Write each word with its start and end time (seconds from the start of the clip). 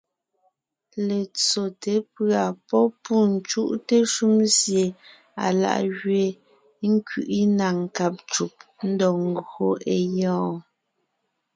Letsóte 1.07 1.91
pʉ̀a 2.13 2.43
pɔ́ 2.67 2.83
pû 3.03 3.15
cúʼte 3.49 3.97
shúm 4.13 4.35
sie 4.57 4.85
alá’ 5.45 5.73
gẅeen, 5.97 6.35
ńkẅiʼi 6.91 7.39
na 7.57 7.67
nkáb 7.81 8.13
ncùb, 8.27 8.53
ńdɔg 8.89 9.15
ńgÿo 9.31 9.69
é 9.93 9.95
gyɔ́ɔn. 10.15 10.57